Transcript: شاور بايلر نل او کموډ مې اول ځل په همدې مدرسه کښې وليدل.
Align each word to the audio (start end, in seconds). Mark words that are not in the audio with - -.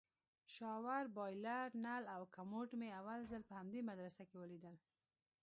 شاور 0.55 1.03
بايلر 1.17 1.67
نل 1.85 2.03
او 2.15 2.21
کموډ 2.35 2.67
مې 2.79 2.89
اول 2.99 3.19
ځل 3.31 3.41
په 3.49 3.53
همدې 3.59 3.81
مدرسه 3.89 4.21
کښې 4.29 4.37
وليدل. 4.39 4.75